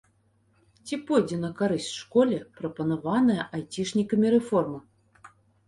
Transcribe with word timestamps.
Ці 0.87 0.97
пойдзе 1.09 1.37
на 1.41 1.51
карысць 1.59 1.91
школе 1.99 2.37
прапанаваная 2.61 3.47
айцішнікамі 3.61 4.27
рэформа? 4.39 4.85